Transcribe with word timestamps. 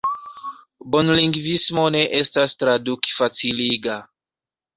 Bonlingvismo 0.95 1.83
ne 1.97 2.01
estas 2.21 2.57
traduk-faciliga. 2.63 4.01